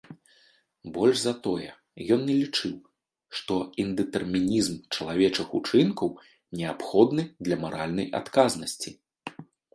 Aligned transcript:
Больш 0.93 1.17
за 1.23 1.33
тое, 1.47 1.67
ён 2.15 2.23
не 2.29 2.35
лічыў, 2.39 2.71
што 3.41 3.55
індэтэрмінізм 3.83 4.81
чалавечых 4.97 5.47
учынкаў 5.61 6.09
неабходны 6.63 7.23
для 7.47 7.55
маральнай 7.67 8.07
адказнасці. 8.23 8.89